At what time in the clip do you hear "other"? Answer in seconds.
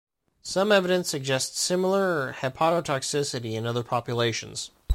3.67-3.83